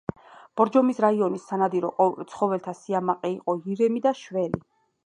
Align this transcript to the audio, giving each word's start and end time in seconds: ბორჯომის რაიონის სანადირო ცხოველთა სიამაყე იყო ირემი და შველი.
ბორჯომის 0.61 1.01
რაიონის 1.05 1.45
სანადირო 1.51 2.09
ცხოველთა 2.33 2.75
სიამაყე 2.81 3.33
იყო 3.39 3.61
ირემი 3.77 4.07
და 4.09 4.19
შველი. 4.25 4.69